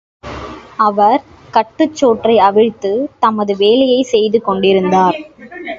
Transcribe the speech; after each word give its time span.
அவர் 0.79 1.21
கட்டுச்சோற்றை 1.53 2.35
அவிழ்த்துத் 2.41 3.09
தமது 3.19 3.55
வேலையைச் 3.55 4.05
செய்து 4.05 4.41
கொண்டிருந்தார். 4.41 5.19